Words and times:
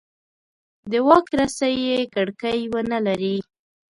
د 0.91 0.93
واک 1.07 1.27
رسۍ 1.39 1.75
یې 1.87 1.99
کړکۍ 2.13 2.59
ونه 2.71 2.99
لري. 3.07 3.37